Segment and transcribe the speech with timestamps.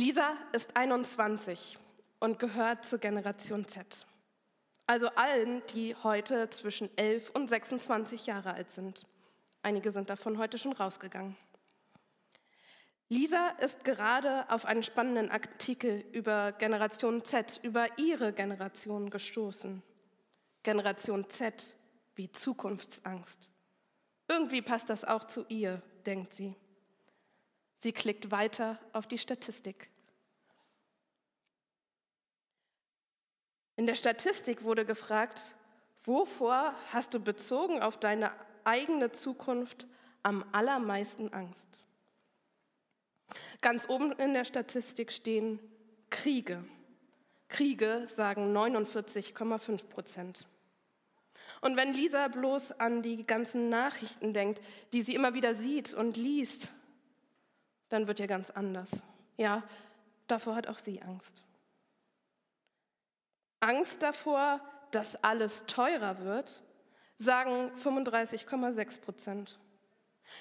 [0.00, 1.76] Lisa ist 21
[2.20, 4.06] und gehört zur Generation Z.
[4.86, 9.06] Also allen, die heute zwischen 11 und 26 Jahre alt sind.
[9.62, 11.36] Einige sind davon heute schon rausgegangen.
[13.10, 19.82] Lisa ist gerade auf einen spannenden Artikel über Generation Z, über ihre Generation gestoßen.
[20.62, 21.76] Generation Z
[22.14, 23.50] wie Zukunftsangst.
[24.28, 26.56] Irgendwie passt das auch zu ihr, denkt sie.
[27.80, 29.90] Sie klickt weiter auf die Statistik.
[33.76, 35.54] In der Statistik wurde gefragt,
[36.04, 38.32] wovor hast du bezogen auf deine
[38.64, 39.86] eigene Zukunft
[40.22, 41.78] am allermeisten Angst?
[43.62, 45.58] Ganz oben in der Statistik stehen
[46.10, 46.62] Kriege.
[47.48, 50.46] Kriege sagen 49,5 Prozent.
[51.62, 54.60] Und wenn Lisa bloß an die ganzen Nachrichten denkt,
[54.92, 56.70] die sie immer wieder sieht und liest,
[57.90, 58.88] dann wird ihr ganz anders.
[59.36, 59.62] Ja,
[60.26, 61.44] davor hat auch sie Angst.
[63.60, 66.62] Angst davor, dass alles teurer wird,
[67.18, 69.58] sagen 35,6 Prozent.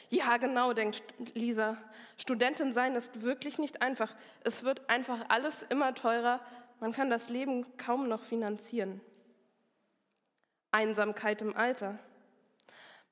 [0.10, 1.78] Ja, genau, denkt Lisa.
[2.18, 4.16] Studentin sein ist wirklich nicht einfach.
[4.44, 6.40] Es wird einfach alles immer teurer.
[6.80, 9.02] Man kann das Leben kaum noch finanzieren.
[10.72, 11.98] Einsamkeit im Alter.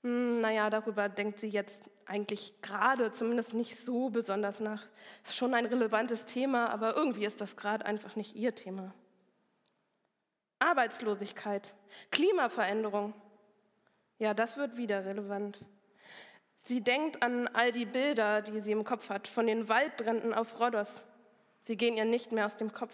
[0.03, 4.87] Hm, naja, darüber denkt sie jetzt eigentlich gerade zumindest nicht so besonders nach.
[5.23, 8.93] Ist schon ein relevantes Thema, aber irgendwie ist das gerade einfach nicht ihr Thema.
[10.59, 11.73] Arbeitslosigkeit,
[12.11, 13.13] Klimaveränderung.
[14.19, 15.65] Ja, das wird wieder relevant.
[16.57, 20.59] Sie denkt an all die Bilder, die sie im Kopf hat, von den Waldbränden auf
[20.59, 21.05] Rhodos.
[21.61, 22.93] Sie gehen ihr nicht mehr aus dem Kopf.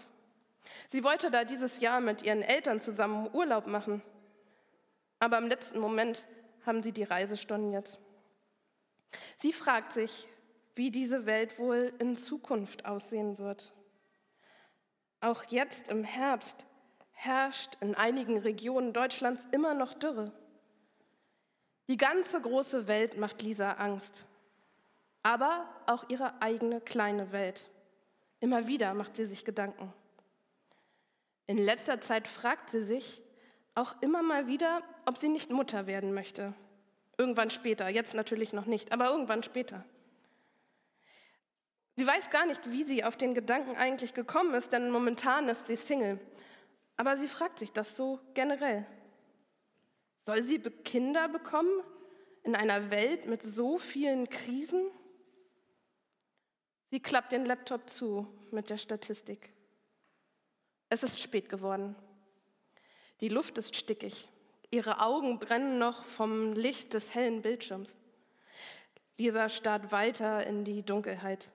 [0.90, 4.02] Sie wollte da dieses Jahr mit ihren Eltern zusammen Urlaub machen.
[5.20, 6.28] Aber im letzten Moment
[6.66, 8.00] haben sie die Reise storniert.
[9.40, 10.28] Sie fragt sich,
[10.76, 13.74] wie diese Welt wohl in Zukunft aussehen wird.
[15.22, 16.66] Auch jetzt im Herbst
[17.12, 20.32] herrscht in einigen Regionen Deutschlands immer noch Dürre.
[21.88, 24.26] Die ganze große Welt macht Lisa Angst,
[25.22, 27.70] aber auch ihre eigene kleine Welt.
[28.40, 29.94] Immer wieder macht sie sich Gedanken.
[31.48, 33.22] In letzter Zeit fragt sie sich
[33.76, 36.54] auch immer mal wieder, ob sie nicht Mutter werden möchte.
[37.18, 39.84] Irgendwann später, jetzt natürlich noch nicht, aber irgendwann später.
[41.96, 45.68] Sie weiß gar nicht, wie sie auf den Gedanken eigentlich gekommen ist, denn momentan ist
[45.68, 46.20] sie Single.
[46.98, 48.86] Aber sie fragt sich das so generell.
[50.26, 51.84] Soll sie Kinder bekommen
[52.44, 54.86] in einer Welt mit so vielen Krisen?
[56.90, 59.52] Sie klappt den Laptop zu mit der Statistik.
[60.90, 61.96] Es ist spät geworden.
[63.20, 64.28] Die Luft ist stickig.
[64.72, 67.96] Ihre Augen brennen noch vom Licht des hellen Bildschirms.
[69.18, 71.52] Lisa starrt weiter in die Dunkelheit.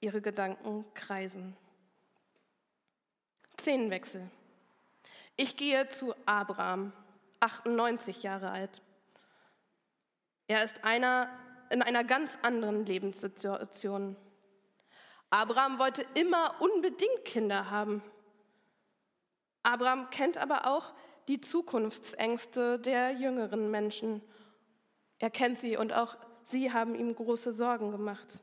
[0.00, 1.56] Ihre Gedanken kreisen.
[3.58, 4.30] Szenenwechsel.
[5.36, 6.92] Ich gehe zu Abraham.
[7.40, 8.80] 98 Jahre alt.
[10.46, 11.28] Er ist einer
[11.72, 14.14] in einer ganz anderen Lebenssituation.
[15.30, 18.02] Abraham wollte immer unbedingt Kinder haben.
[19.62, 20.92] Abraham kennt aber auch
[21.28, 24.22] die Zukunftsängste der jüngeren Menschen.
[25.18, 26.16] Er kennt sie und auch
[26.48, 28.40] sie haben ihm große Sorgen gemacht.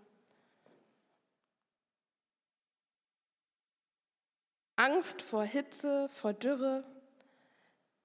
[4.78, 6.85] Angst vor Hitze, vor Dürre,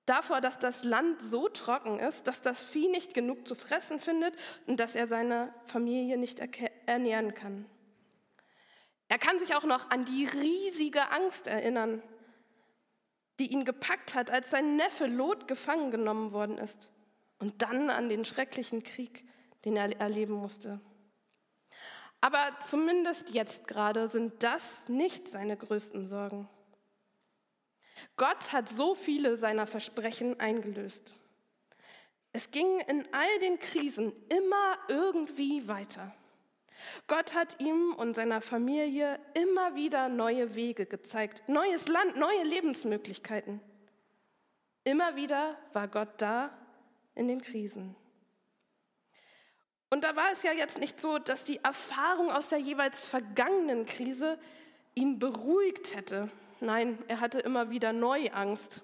[0.06, 4.34] Davor, dass das Land so trocken ist, dass das Vieh nicht genug zu fressen findet
[4.66, 6.40] und dass er seine Familie nicht
[6.84, 7.64] ernähren kann.
[9.08, 12.02] Er kann sich auch noch an die riesige Angst erinnern,
[13.38, 16.90] die ihn gepackt hat, als sein Neffe Lot gefangen genommen worden ist.
[17.38, 19.24] Und dann an den schrecklichen Krieg,
[19.64, 20.80] den er erleben musste.
[22.20, 26.48] Aber zumindest jetzt gerade sind das nicht seine größten Sorgen.
[28.16, 31.18] Gott hat so viele seiner Versprechen eingelöst.
[32.32, 36.14] Es ging in all den Krisen immer irgendwie weiter.
[37.06, 43.60] Gott hat ihm und seiner Familie immer wieder neue Wege gezeigt, neues Land, neue Lebensmöglichkeiten.
[44.84, 46.50] Immer wieder war Gott da
[47.14, 47.96] in den Krisen.
[49.90, 53.86] Und da war es ja jetzt nicht so, dass die Erfahrung aus der jeweils vergangenen
[53.86, 54.38] Krise
[54.94, 56.30] ihn beruhigt hätte
[56.64, 58.82] Nein, er hatte immer wieder neu Angst.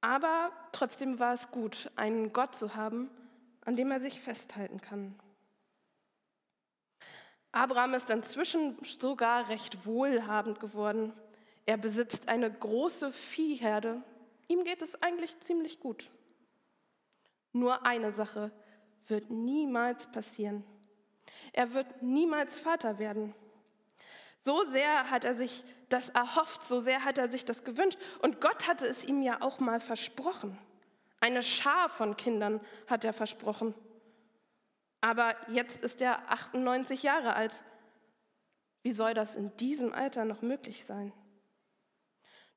[0.00, 3.10] Aber trotzdem war es gut, einen Gott zu haben,
[3.66, 5.14] an dem er sich festhalten kann.
[7.52, 11.12] Abraham ist inzwischen sogar recht wohlhabend geworden.
[11.66, 14.02] Er besitzt eine große Viehherde.
[14.48, 16.10] Ihm geht es eigentlich ziemlich gut.
[17.52, 18.50] Nur eine Sache
[19.06, 20.64] wird niemals passieren.
[21.52, 23.34] Er wird niemals Vater werden.
[24.44, 27.98] So sehr hat er sich das erhofft, so sehr hat er sich das gewünscht.
[28.22, 30.58] Und Gott hatte es ihm ja auch mal versprochen.
[31.20, 33.74] Eine Schar von Kindern hat er versprochen.
[35.00, 37.62] Aber jetzt ist er 98 Jahre alt.
[38.82, 41.12] Wie soll das in diesem Alter noch möglich sein?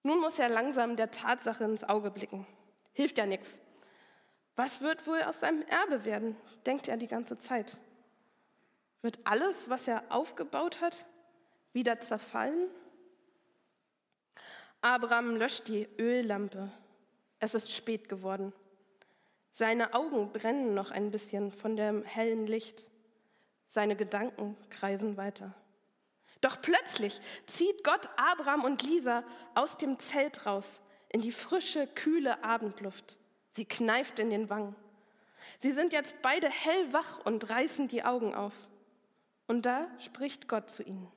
[0.03, 2.47] Nun muss er langsam der Tatsache ins Auge blicken.
[2.93, 3.59] Hilft ja nichts.
[4.55, 6.35] Was wird wohl aus seinem Erbe werden,
[6.65, 7.77] denkt er die ganze Zeit.
[9.01, 11.05] Wird alles, was er aufgebaut hat,
[11.73, 12.69] wieder zerfallen?
[14.81, 16.71] Abraham löscht die Öllampe.
[17.39, 18.53] Es ist spät geworden.
[19.53, 22.87] Seine Augen brennen noch ein bisschen von dem hellen Licht.
[23.67, 25.53] Seine Gedanken kreisen weiter.
[26.41, 32.43] Doch plötzlich zieht Gott Abraham und Lisa aus dem Zelt raus in die frische, kühle
[32.43, 33.17] Abendluft.
[33.51, 34.75] Sie kneift in den Wangen.
[35.57, 38.53] Sie sind jetzt beide hellwach und reißen die Augen auf.
[39.47, 41.11] Und da spricht Gott zu ihnen.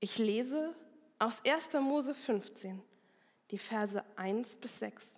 [0.00, 0.74] Ich lese
[1.18, 1.72] aus 1.
[1.74, 2.82] Mose 15,
[3.50, 5.14] die Verse 1 bis 6.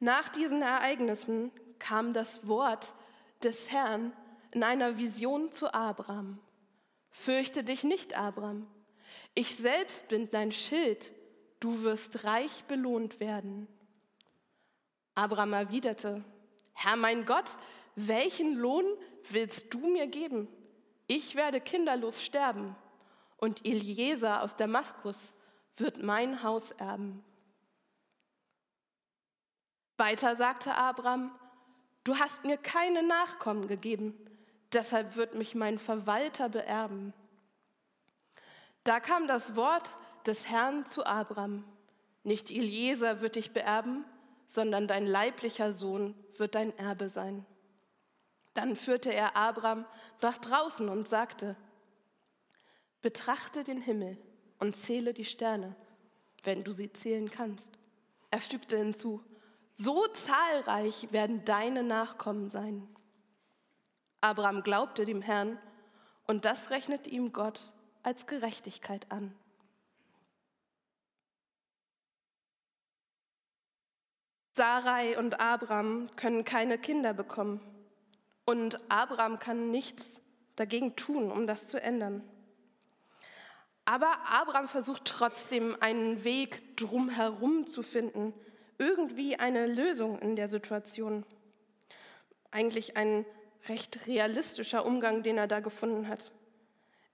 [0.00, 2.94] Nach diesen Ereignissen kam das Wort
[3.42, 4.12] des Herrn
[4.52, 6.38] in einer Vision zu Abraham.
[7.10, 8.66] Fürchte dich nicht, Abraham.
[9.34, 11.12] Ich selbst bin dein Schild.
[11.60, 13.66] Du wirst reich belohnt werden.
[15.14, 16.24] Abraham erwiderte,
[16.74, 17.56] Herr mein Gott,
[17.96, 18.84] welchen Lohn
[19.30, 20.46] willst du mir geben?
[21.08, 22.76] Ich werde kinderlos sterben
[23.38, 25.34] und Eliezer aus Damaskus
[25.76, 27.24] wird mein Haus erben.
[29.98, 31.34] Weiter sagte Abraham,
[32.04, 34.14] du hast mir keine Nachkommen gegeben,
[34.72, 37.12] deshalb wird mich mein Verwalter beerben.
[38.84, 39.90] Da kam das Wort
[40.24, 41.64] des Herrn zu Abraham,
[42.22, 44.04] nicht Eliezer wird dich beerben,
[44.48, 47.44] sondern dein leiblicher Sohn wird dein Erbe sein.
[48.54, 49.84] Dann führte er Abraham
[50.20, 51.56] nach draußen und sagte,
[53.02, 54.18] betrachte den Himmel
[54.58, 55.76] und zähle die Sterne,
[56.44, 57.78] wenn du sie zählen kannst.
[58.30, 59.22] Er fügte hinzu,
[59.78, 62.86] so zahlreich werden deine Nachkommen sein.
[64.20, 65.58] Abraham glaubte dem Herrn
[66.26, 67.72] und das rechnete ihm Gott
[68.02, 69.34] als Gerechtigkeit an.
[74.54, 77.60] Sarai und Abraham können keine Kinder bekommen
[78.44, 80.20] und Abraham kann nichts
[80.56, 82.28] dagegen tun, um das zu ändern.
[83.84, 88.34] Aber Abraham versucht trotzdem einen Weg drumherum zu finden,
[88.78, 91.24] irgendwie eine Lösung in der Situation.
[92.50, 93.26] Eigentlich ein
[93.68, 96.32] recht realistischer Umgang, den er da gefunden hat.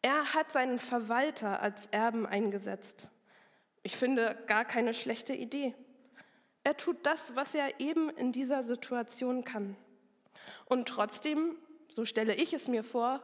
[0.02, 3.08] Er hat seinen Verwalter als Erben eingesetzt.
[3.82, 5.74] Ich finde gar keine schlechte Idee.
[6.62, 9.76] Er tut das, was er eben in dieser Situation kann.
[10.66, 11.56] Und trotzdem,
[11.90, 13.20] so stelle ich es mir vor,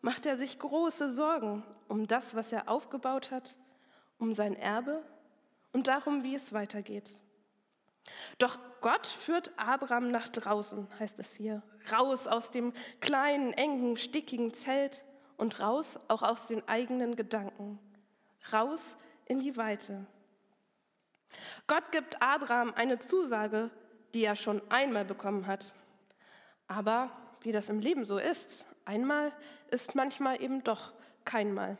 [0.00, 3.54] macht er sich große Sorgen um das, was er aufgebaut hat,
[4.18, 5.02] um sein Erbe
[5.72, 7.10] und darum, wie es weitergeht.
[8.38, 11.62] Doch Gott führt Abraham nach draußen, heißt es hier,
[11.92, 15.04] raus aus dem kleinen, engen, stickigen Zelt
[15.36, 17.78] und raus auch aus den eigenen Gedanken,
[18.52, 18.96] raus
[19.26, 20.06] in die Weite.
[21.66, 23.70] Gott gibt Abraham eine Zusage,
[24.14, 25.72] die er schon einmal bekommen hat.
[26.66, 27.10] Aber
[27.40, 29.32] wie das im Leben so ist, einmal
[29.70, 30.92] ist manchmal eben doch
[31.24, 31.78] keinmal.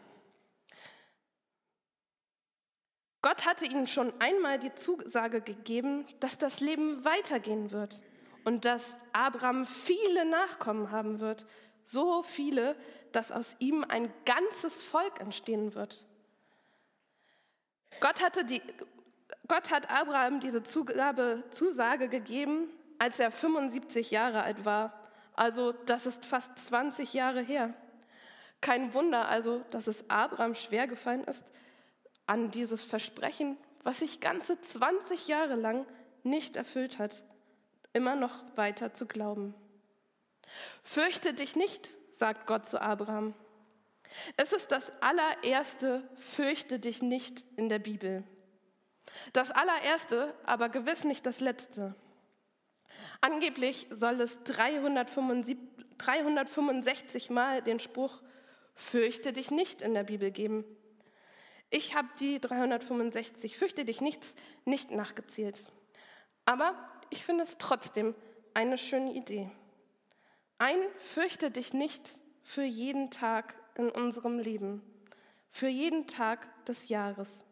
[3.22, 8.02] Gott hatte ihnen schon einmal die Zusage gegeben, dass das Leben weitergehen wird
[8.44, 11.46] und dass Abraham viele Nachkommen haben wird,
[11.84, 12.76] so viele,
[13.12, 16.04] dass aus ihm ein ganzes Volk entstehen wird.
[18.00, 18.60] Gott, hatte die,
[19.46, 24.98] Gott hat Abraham diese Zugabe, Zusage gegeben, als er 75 Jahre alt war.
[25.34, 27.72] Also das ist fast 20 Jahre her.
[28.60, 31.44] Kein Wunder also, dass es Abraham schwer gefallen ist,
[32.26, 35.86] an dieses Versprechen, was sich ganze 20 Jahre lang
[36.22, 37.22] nicht erfüllt hat,
[37.92, 39.54] immer noch weiter zu glauben.
[40.82, 43.34] Fürchte dich nicht, sagt Gott zu Abraham.
[44.36, 48.24] Es ist das allererste Fürchte dich nicht in der Bibel.
[49.32, 51.94] Das allererste, aber gewiss nicht das letzte.
[53.20, 58.22] Angeblich soll es 365 Mal den Spruch
[58.74, 60.64] Fürchte dich nicht in der Bibel geben.
[61.74, 64.34] Ich habe die 365, fürchte dich nichts,
[64.66, 65.64] nicht nachgezählt.
[66.44, 66.74] Aber
[67.08, 68.14] ich finde es trotzdem
[68.52, 69.50] eine schöne Idee.
[70.58, 72.10] Ein fürchte dich nicht
[72.42, 74.82] für jeden Tag in unserem Leben,
[75.50, 77.42] für jeden Tag des Jahres.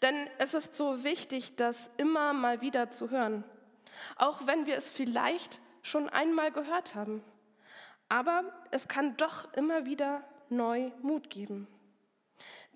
[0.00, 3.44] Denn es ist so wichtig, das immer mal wieder zu hören,
[4.16, 7.22] auch wenn wir es vielleicht schon einmal gehört haben.
[8.08, 11.68] Aber es kann doch immer wieder neu Mut geben.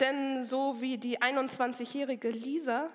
[0.00, 2.90] Denn so wie die 21-jährige Lisa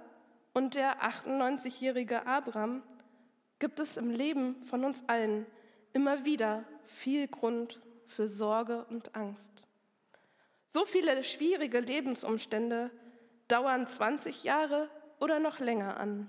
[0.53, 2.83] und der 98-jährige Abraham
[3.59, 5.45] gibt es im Leben von uns allen
[5.93, 9.67] immer wieder viel Grund für Sorge und Angst.
[10.73, 12.91] So viele schwierige Lebensumstände
[13.47, 14.89] dauern 20 Jahre
[15.19, 16.27] oder noch länger an.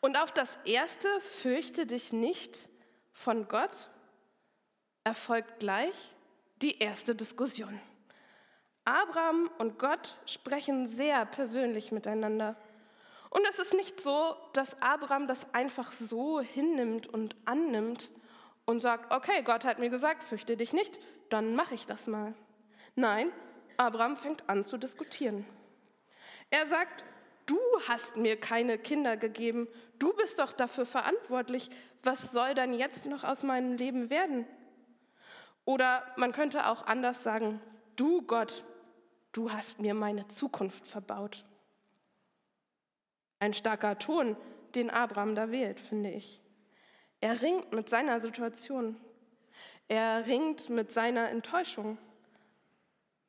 [0.00, 2.68] Und auf das erste, fürchte dich nicht
[3.12, 3.90] von Gott,
[5.02, 6.14] erfolgt gleich
[6.62, 7.80] die erste Diskussion.
[8.88, 12.56] Abraham und Gott sprechen sehr persönlich miteinander.
[13.28, 18.10] Und es ist nicht so, dass Abraham das einfach so hinnimmt und annimmt
[18.64, 22.32] und sagt, okay, Gott hat mir gesagt, fürchte dich nicht, dann mache ich das mal.
[22.94, 23.30] Nein,
[23.76, 25.44] Abraham fängt an zu diskutieren.
[26.48, 27.04] Er sagt,
[27.44, 29.68] du hast mir keine Kinder gegeben,
[29.98, 31.68] du bist doch dafür verantwortlich,
[32.04, 34.46] was soll dann jetzt noch aus meinem Leben werden?
[35.66, 37.60] Oder man könnte auch anders sagen,
[37.96, 38.64] du Gott,
[39.38, 41.44] du hast mir meine Zukunft verbaut.
[43.38, 44.36] Ein starker Ton,
[44.74, 46.40] den Abraham da wählt, finde ich.
[47.20, 48.96] Er ringt mit seiner Situation.
[49.86, 51.98] Er ringt mit seiner Enttäuschung.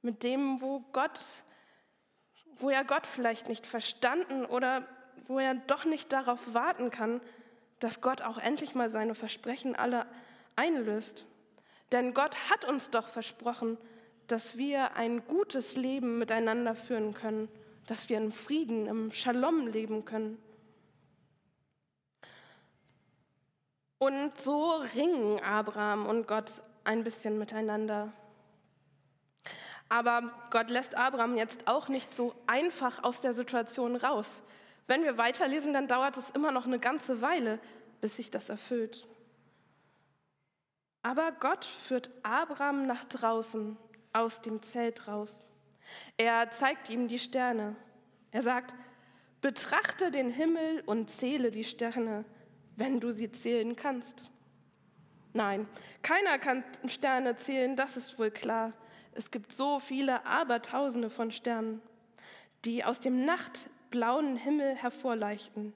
[0.01, 1.19] Mit dem, wo Gott,
[2.55, 4.87] wo er Gott vielleicht nicht verstanden oder
[5.27, 7.21] wo er doch nicht darauf warten kann,
[7.77, 10.07] dass Gott auch endlich mal seine Versprechen alle
[10.55, 11.23] einlöst.
[11.91, 13.77] Denn Gott hat uns doch versprochen,
[14.31, 17.49] dass wir ein gutes Leben miteinander führen können,
[17.87, 20.37] dass wir in Frieden, im Shalom leben können.
[23.97, 28.13] Und so ringen Abraham und Gott ein bisschen miteinander.
[29.89, 34.43] Aber Gott lässt Abraham jetzt auch nicht so einfach aus der Situation raus.
[34.87, 37.59] Wenn wir weiterlesen, dann dauert es immer noch eine ganze Weile,
[37.99, 39.07] bis sich das erfüllt.
[41.01, 43.77] Aber Gott führt Abraham nach draußen,
[44.13, 45.39] aus dem Zelt raus.
[46.17, 47.75] Er zeigt ihm die Sterne.
[48.31, 48.73] Er sagt,
[49.41, 52.25] betrachte den Himmel und zähle die Sterne,
[52.75, 54.29] wenn du sie zählen kannst.
[55.33, 55.67] Nein,
[56.01, 58.73] keiner kann Sterne zählen, das ist wohl klar.
[59.13, 61.81] Es gibt so viele Abertausende von Sternen,
[62.65, 65.73] die aus dem nachtblauen Himmel hervorleuchten.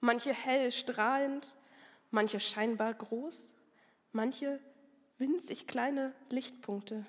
[0.00, 1.56] Manche hell strahlend,
[2.10, 3.44] manche scheinbar groß,
[4.12, 4.60] manche
[5.18, 7.06] winzig kleine Lichtpunkte.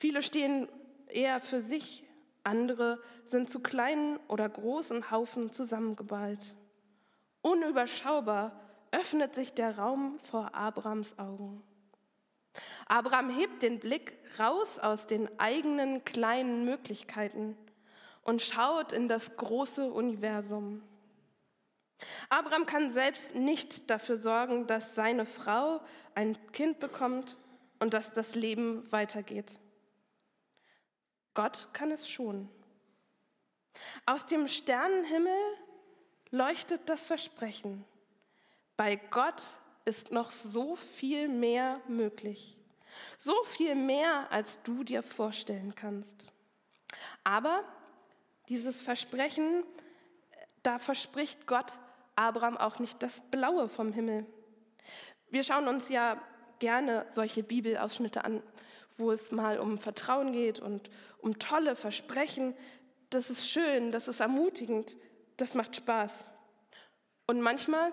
[0.00, 0.66] Viele stehen
[1.08, 2.02] eher für sich,
[2.42, 6.54] andere sind zu kleinen oder großen Haufen zusammengeballt.
[7.42, 8.58] Unüberschaubar
[8.92, 11.62] öffnet sich der Raum vor Abrams Augen.
[12.86, 17.54] Abraham hebt den Blick raus aus den eigenen kleinen Möglichkeiten
[18.22, 20.82] und schaut in das große Universum.
[22.30, 25.82] Abraham kann selbst nicht dafür sorgen, dass seine Frau
[26.14, 27.36] ein Kind bekommt
[27.80, 29.60] und dass das Leben weitergeht.
[31.34, 32.48] Gott kann es schon.
[34.06, 35.38] Aus dem Sternenhimmel
[36.30, 37.84] leuchtet das Versprechen.
[38.76, 39.42] Bei Gott
[39.84, 42.56] ist noch so viel mehr möglich.
[43.18, 46.24] So viel mehr, als du dir vorstellen kannst.
[47.24, 47.64] Aber
[48.48, 49.64] dieses Versprechen,
[50.62, 51.72] da verspricht Gott
[52.16, 54.26] Abraham auch nicht das Blaue vom Himmel.
[55.30, 56.20] Wir schauen uns ja
[56.58, 58.42] gerne solche Bibelausschnitte an,
[59.00, 62.54] wo es mal um Vertrauen geht und um tolle Versprechen.
[63.10, 64.96] Das ist schön, das ist ermutigend,
[65.36, 66.26] das macht Spaß.
[67.26, 67.92] Und manchmal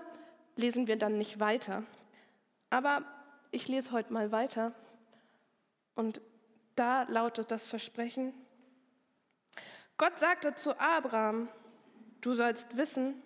[0.56, 1.84] lesen wir dann nicht weiter.
[2.70, 3.04] Aber
[3.52, 4.74] ich lese heute mal weiter.
[5.96, 6.22] Und
[6.76, 8.34] da lautet das Versprechen,
[9.98, 11.50] Gott sagte zu Abraham,
[12.22, 13.24] du sollst wissen,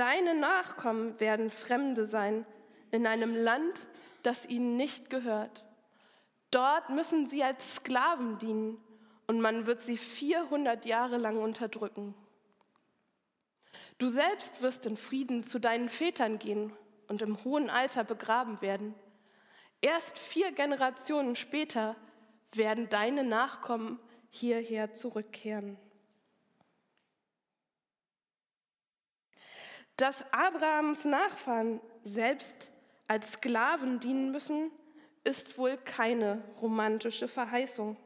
[0.00, 2.46] Deine Nachkommen werden Fremde sein
[2.90, 3.86] in einem Land,
[4.22, 5.66] das ihnen nicht gehört.
[6.50, 8.78] Dort müssen sie als Sklaven dienen
[9.26, 12.14] und man wird sie 400 Jahre lang unterdrücken.
[13.98, 16.72] Du selbst wirst in Frieden zu deinen Vätern gehen
[17.06, 18.94] und im hohen Alter begraben werden.
[19.80, 21.96] Erst vier Generationen später
[22.52, 25.78] werden deine Nachkommen hierher zurückkehren.
[29.96, 32.70] Dass Abrahams Nachfahren selbst
[33.06, 34.70] als Sklaven dienen müssen,
[35.24, 37.96] ist wohl keine romantische Verheißung.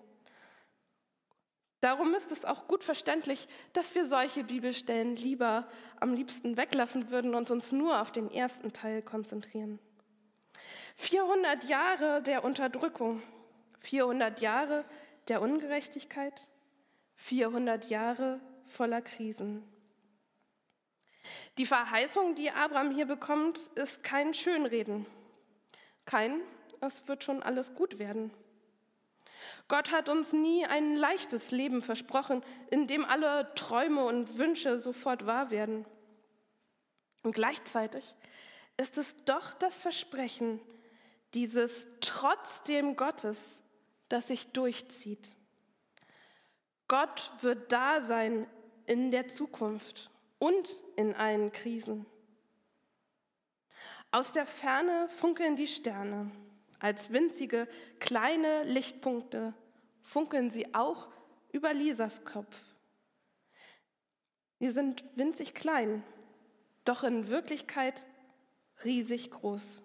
[1.80, 5.68] Darum ist es auch gut verständlich, dass wir solche Bibelstellen lieber
[6.00, 9.78] am liebsten weglassen würden und uns nur auf den ersten Teil konzentrieren.
[10.97, 13.23] 400 Jahre der Unterdrückung,
[13.80, 14.85] 400 Jahre
[15.28, 16.49] der Ungerechtigkeit,
[17.16, 19.62] 400 Jahre voller Krisen.
[21.59, 25.06] Die Verheißung, die Abraham hier bekommt, ist kein Schönreden.
[26.06, 26.40] Kein
[26.84, 28.30] es wird schon alles gut werden.
[29.68, 35.26] Gott hat uns nie ein leichtes Leben versprochen, in dem alle Träume und Wünsche sofort
[35.26, 35.84] wahr werden.
[37.22, 38.14] Und gleichzeitig
[38.76, 40.60] ist es doch das Versprechen
[41.32, 43.62] dieses trotzdem Gottes,
[44.08, 45.28] das sich durchzieht.
[46.86, 48.46] Gott wird da sein
[48.86, 52.06] in der Zukunft und in allen Krisen.
[54.10, 56.30] Aus der Ferne funkeln die Sterne.
[56.84, 57.66] Als winzige
[57.98, 59.54] kleine Lichtpunkte
[60.02, 61.08] funkeln sie auch
[61.50, 62.54] über Lisas Kopf.
[64.58, 66.04] Sie sind winzig klein,
[66.84, 68.04] doch in Wirklichkeit
[68.84, 69.80] riesig groß.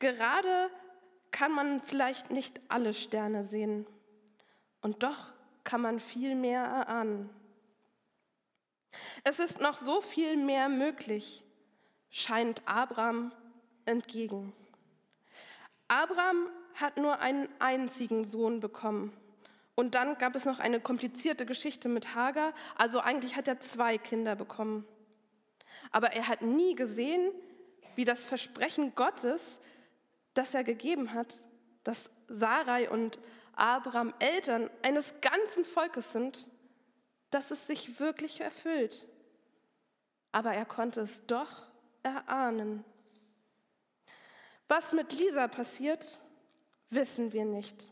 [0.00, 0.68] Gerade
[1.30, 3.86] kann man vielleicht nicht alle Sterne sehen,
[4.82, 5.32] und doch
[5.64, 7.30] kann man viel mehr erahnen.
[9.22, 11.42] Es ist noch so viel mehr möglich,
[12.10, 13.32] scheint Abraham
[13.86, 14.52] entgegen.
[15.94, 19.12] Abraham hat nur einen einzigen Sohn bekommen.
[19.76, 22.52] Und dann gab es noch eine komplizierte Geschichte mit Hagar.
[22.74, 24.84] Also eigentlich hat er zwei Kinder bekommen.
[25.92, 27.30] Aber er hat nie gesehen,
[27.94, 29.60] wie das Versprechen Gottes,
[30.34, 31.40] das er gegeben hat,
[31.84, 33.20] dass Sarai und
[33.54, 36.48] Abraham Eltern eines ganzen Volkes sind,
[37.30, 39.06] dass es sich wirklich erfüllt.
[40.32, 41.62] Aber er konnte es doch
[42.02, 42.84] erahnen.
[44.68, 46.18] Was mit Lisa passiert,
[46.90, 47.90] wissen wir nicht.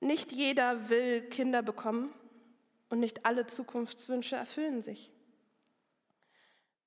[0.00, 2.12] Nicht jeder will Kinder bekommen
[2.90, 5.10] und nicht alle Zukunftswünsche erfüllen sich.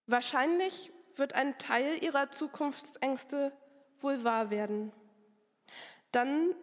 [0.07, 3.51] Wahrscheinlich wird ein Teil ihrer Zukunftsängste
[3.99, 4.91] wohl wahr werden.
[6.11, 6.55] Dann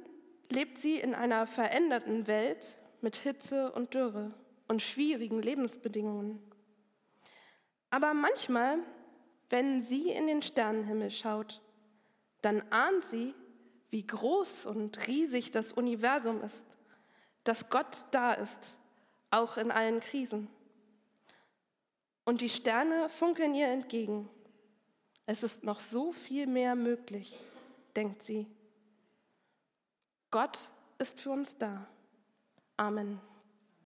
[0.51, 4.33] lebt sie in einer veränderten Welt mit Hitze und Dürre
[4.69, 6.41] und schwierigen Lebensbedingungen.
[7.91, 8.79] Aber manchmal,
[9.51, 11.63] wenn sie in den Sternenhimmel schaut,
[12.43, 13.35] dann ahnt sie,
[13.91, 16.67] wie groß und riesig das Universum ist,
[17.45, 18.79] dass Gott da ist,
[19.31, 20.49] auch in allen Krisen.
[22.25, 24.29] Und die Sterne funkeln ihr entgegen.
[25.27, 27.39] Es ist noch so viel mehr möglich,
[27.95, 28.47] denkt sie.
[30.31, 30.59] Gott
[30.99, 31.87] ist für uns da.
[32.77, 33.21] Amen.